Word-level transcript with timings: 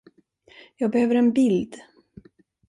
Jag 0.77 0.91
behöver 0.91 1.15
en 1.15 1.31
bild. 1.33 1.75